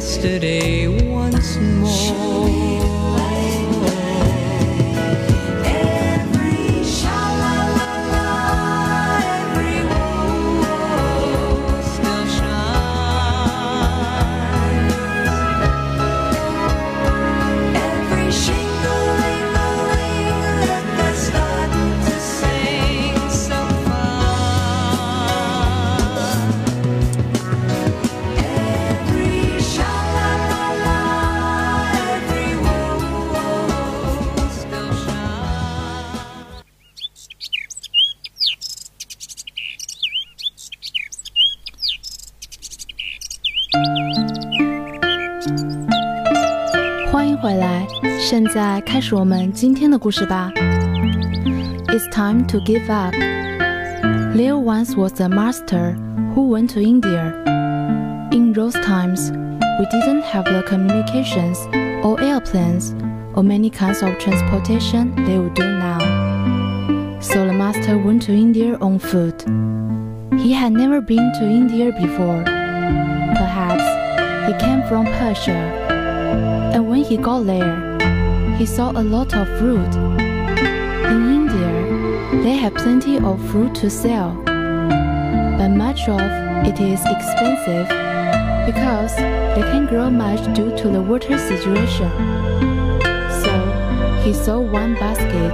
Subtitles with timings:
[0.00, 1.58] yesterday once
[47.11, 47.87] 欢迎回来，
[48.19, 50.51] 现在开始我们今天的故事吧。
[51.87, 53.13] It's time to give up.
[54.35, 55.95] There once was a master
[56.35, 57.33] who went to India.
[58.31, 61.57] In those times, we didn't have the communications
[62.03, 62.93] or airplanes
[63.33, 65.99] or many kinds of transportation they would do now.
[67.21, 69.45] So the master went to India on foot.
[70.37, 72.43] He had never been to India before.
[72.43, 73.83] Perhaps
[74.47, 75.78] he came from Persia.
[76.74, 77.98] and when he got there,
[78.56, 79.94] he saw a lot of fruit.
[81.10, 86.20] In India, they have plenty of fruit to sell, but much of
[86.66, 87.88] it is expensive
[88.66, 92.10] because they can't grow much due to the water situation.
[93.42, 93.52] So
[94.22, 95.52] he saw one basket,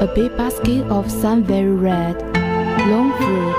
[0.00, 2.20] a big basket of some very red,
[2.90, 3.56] long fruit,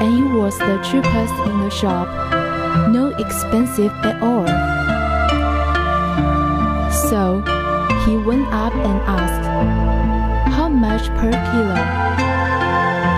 [0.00, 2.08] and it was the cheapest in the shop,
[2.90, 4.67] no expensive at all.
[8.08, 9.46] He went up and asked,
[10.56, 11.78] How much per kilo?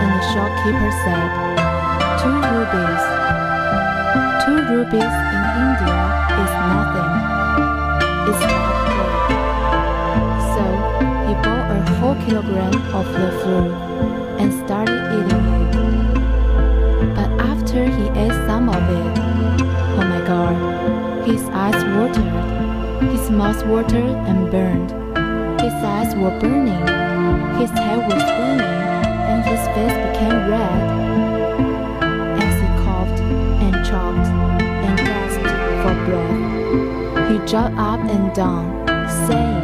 [0.03, 1.29] And the shopkeeper said,
[2.21, 3.03] Two rupees.
[4.43, 5.99] Two rupees in India
[6.43, 7.13] is nothing.
[8.31, 8.75] It's not.
[10.55, 10.65] So
[11.27, 14.10] he bought a whole kilogram of the fruit
[23.51, 24.91] Mouth watered and burned.
[25.61, 26.87] His eyes were burning.
[27.59, 30.83] His head was burning, and his face became red.
[32.45, 33.21] As he coughed
[33.65, 34.29] and choked
[34.87, 35.51] and gasped
[35.83, 38.87] for breath, he jumped up and down,
[39.27, 39.60] saying,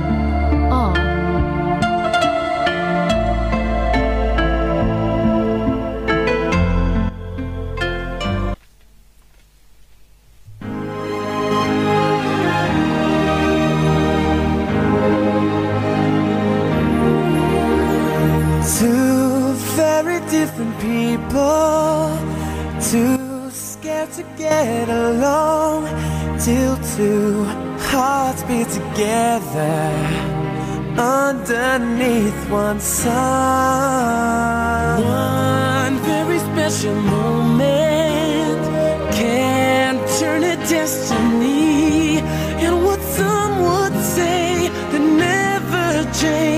[30.99, 33.13] underneath one sun.
[35.03, 38.63] One very special moment.
[39.15, 42.19] Can turn a destiny,
[42.65, 46.56] and what some would say that never change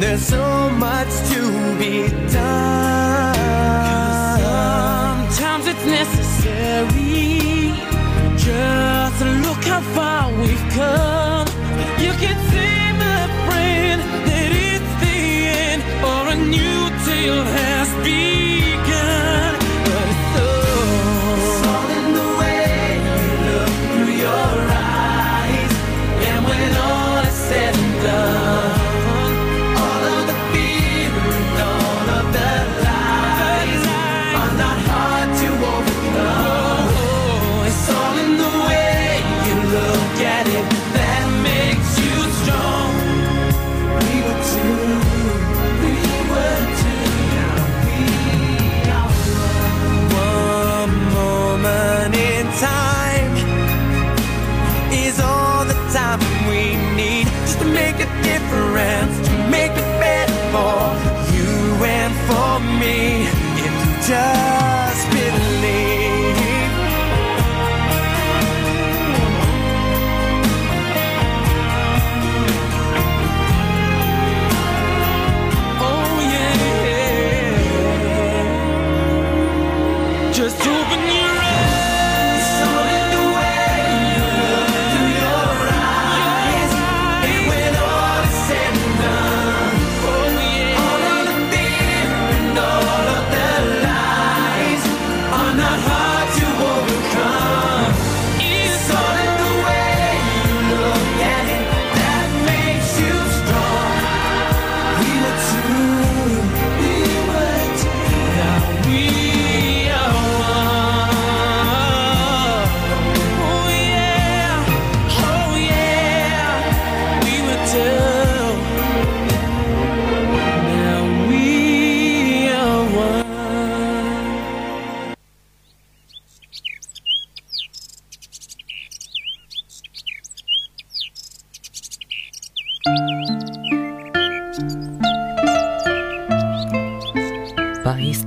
[0.00, 3.36] there's so much to be done?
[5.30, 7.72] sometimes it's necessary.
[8.36, 11.25] Just look how far we've come.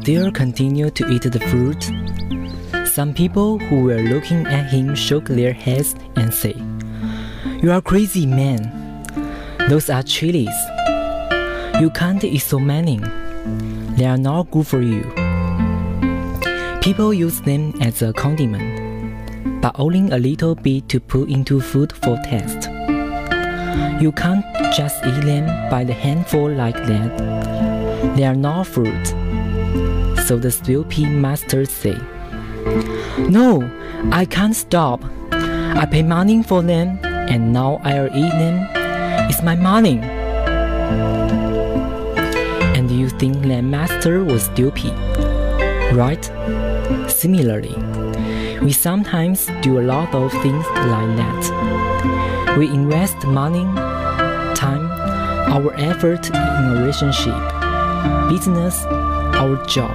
[0.09, 1.83] Still continued to eat the fruit.
[2.87, 6.57] Some people who were looking at him shook their heads and said,
[7.61, 9.05] You are crazy, man.
[9.69, 10.57] Those are chilies.
[11.79, 12.97] You can't eat so many.
[13.97, 15.03] They are not good for you.
[16.81, 21.93] People use them as a condiment, but only a little bit to put into food
[21.93, 22.67] for taste.
[24.01, 28.15] You can't just eat them by the handful like that.
[28.15, 29.13] They are not fruit.
[30.29, 31.99] So the Sufi master said,
[33.17, 33.67] No,
[34.11, 35.03] I can't stop.
[35.31, 38.67] I pay money for them, and now I'll eat them.
[39.27, 39.97] It's my money.
[42.77, 44.93] And you think that master was stupid,
[45.95, 46.23] right?
[47.09, 47.73] Similarly,
[48.61, 52.55] we sometimes do a lot of things like that.
[52.55, 53.65] We invest money,
[54.53, 54.91] time,
[55.49, 57.33] our effort in a relationship,
[58.29, 58.85] business,
[59.39, 59.91] our job.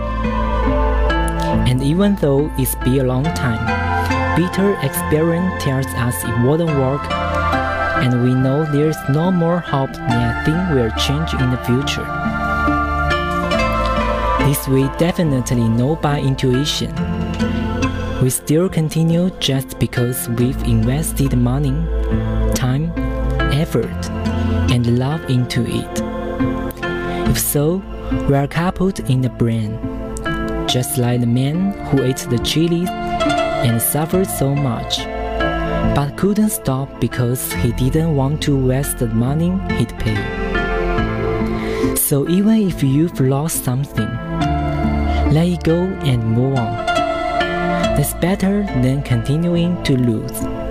[1.68, 3.62] And even though it's been a long time,
[4.36, 7.02] bitter experience tells us it wouldn't work,
[8.02, 12.06] and we know there's no more hope that things will change in the future.
[14.46, 16.92] This we definitely know by intuition.
[18.22, 21.74] We still continue just because we've invested money,
[22.54, 22.92] time,
[23.52, 24.10] effort,
[24.70, 26.02] and love into it.
[27.30, 27.82] If so,
[28.28, 29.78] we are coupled in the brain,
[30.66, 35.04] just like the man who ate the chilies and suffered so much,
[35.94, 40.18] but couldn't stop because he didn't want to waste the money he'd paid.
[41.98, 44.10] So even if you've lost something,
[45.32, 46.86] let it go and move on.
[47.96, 50.63] That's better than continuing to lose.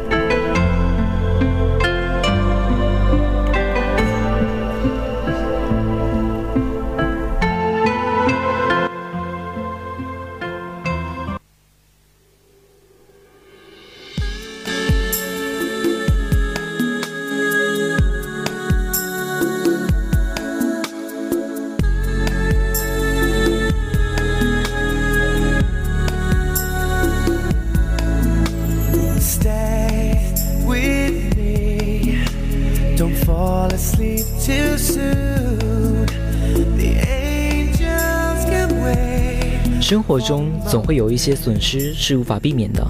[40.13, 42.86] 活中总会有一些损失是无法避免的，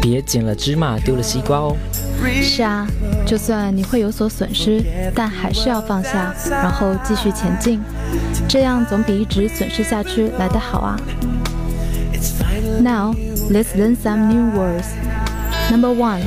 [0.00, 1.76] 别捡了芝麻丢了西瓜哦。
[2.40, 2.86] 是啊，
[3.26, 4.80] 就算你会有所损失，
[5.12, 7.80] 但还是要放下，然后继续前进，
[8.46, 10.96] 这样总比一直损失下去来得好啊。
[12.80, 13.16] Now
[13.50, 14.86] let's learn some new words.
[15.68, 16.22] Number one,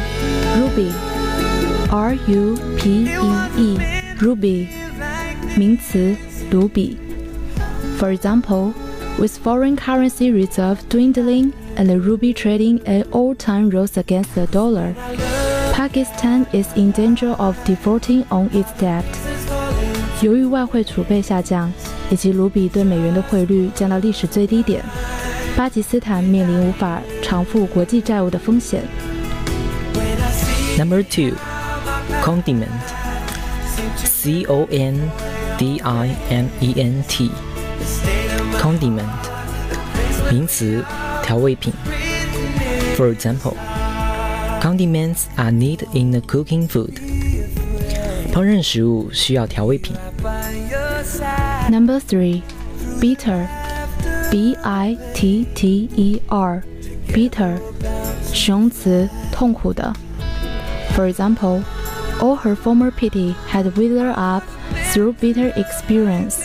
[0.57, 0.91] ruby.
[1.89, 3.77] R U P E E,
[4.19, 4.67] ruby.
[5.55, 6.13] 名词，
[6.51, 6.97] 卢比。
[7.97, 8.73] For example,
[9.18, 14.94] with foreign currency reserve dwindling and the ruby trading at all-time lows against the dollar,
[15.72, 19.04] Pakistan is in danger of defaulting on its debt.
[20.22, 21.72] 由于外汇储备下降，
[22.10, 24.82] 以及卢比对美元的汇率降到历史最低点，
[25.56, 28.82] 巴基斯坦面临无法偿付国际债务的风险。
[30.78, 31.36] Number two,
[32.22, 32.68] condiment.
[33.96, 35.10] C O N
[35.58, 37.30] D I M E N T.
[38.60, 39.04] Condiment.
[40.30, 40.84] 名词，
[41.22, 41.72] 调味品。
[42.96, 43.54] For example,
[44.60, 46.94] condiments are needed in the cooking food.
[48.32, 49.96] 烹饪食物需要调味品。
[51.70, 52.42] Number three,
[53.00, 53.46] bitter.
[54.30, 56.62] B I T T E R,
[57.08, 57.58] bitter.
[58.32, 59.92] 形容词，痛苦的。
[60.96, 61.62] For example,
[62.20, 64.44] all her former pity had withered up
[64.92, 66.38] through bitter experience.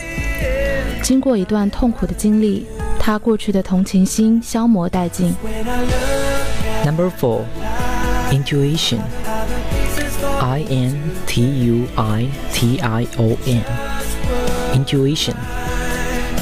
[1.05, 2.65] 经过一段痛苦的经历，
[2.99, 5.35] 他过去的同情心消磨殆尽。
[6.83, 7.43] Number four,
[8.31, 8.97] intuition.
[10.39, 10.95] I N
[11.27, 13.61] T U I T I O N.
[14.73, 15.35] Intuition.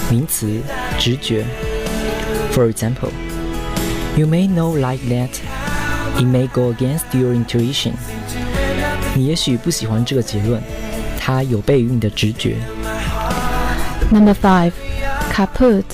[0.09, 0.61] 名词，
[0.97, 1.43] 直觉。
[2.53, 3.09] For example,
[4.15, 5.31] you may know like that.
[6.15, 7.95] It may go against your intuition.
[9.13, 10.63] 你也许不喜欢这个结论，
[11.19, 12.55] 它有悖于你的直觉。
[14.10, 14.72] Number five,
[15.32, 15.84] kaput.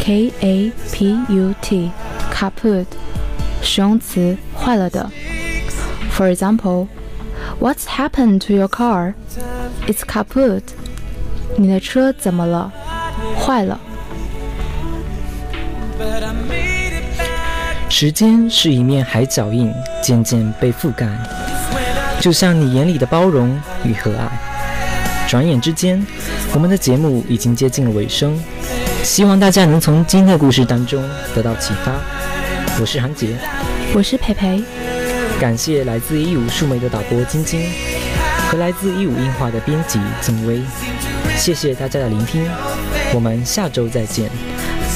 [0.00, 1.90] K A P U T,
[2.32, 2.86] kaput.
[3.62, 5.10] 形容词，坏了的。
[6.12, 6.86] For example,
[7.60, 9.14] what's happened to your car?
[9.86, 10.62] It's kaput.
[11.56, 12.72] 你的车怎么了？
[13.38, 13.80] 坏了。
[17.88, 19.72] 时间是一面海脚印，
[20.02, 21.08] 渐渐被覆盖，
[22.20, 24.28] 就像你眼里的包容与和蔼。
[25.27, 26.05] 转眼之间，
[26.53, 28.37] 我们的节目已经接近了尾声，
[29.03, 31.01] 希望大家能从今天的故事当中
[31.33, 31.93] 得到启发。
[32.79, 33.37] 我是韩杰，
[33.93, 34.61] 我是培培，
[35.39, 37.61] 感谢来自一五数媒的导播晶晶
[38.49, 40.61] 和来自一五映画的编辑曾薇，
[41.37, 42.45] 谢谢大家的聆听，
[43.13, 44.29] 我们下周再见。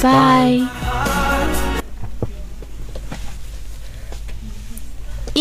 [0.02, 0.85] 拜。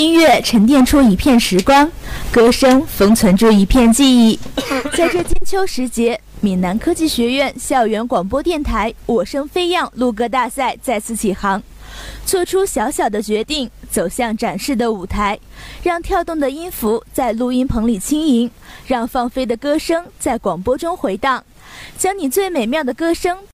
[0.05, 1.91] 音乐沉淀出一片时光，
[2.31, 4.39] 歌声封存住一片记忆。
[4.95, 11.63] 在这金秋时节，闽南科技学院校园广播电台“我声飞扬”录歌大赛再次起航，
[12.23, 15.39] 做出小小的决定，走向展示的舞台，
[15.81, 18.51] 让跳动的音符在录音棚里轻盈，
[18.85, 21.43] 让放飞的歌声在广播中回荡，
[21.97, 23.35] 将你最美妙的歌声。